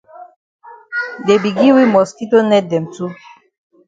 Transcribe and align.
Dey 1.25 1.39
be 1.41 1.49
gi 1.57 1.69
we 1.75 1.83
mosquito 1.95 2.37
net 2.49 2.65
dem 2.71 2.85
too. 2.93 3.09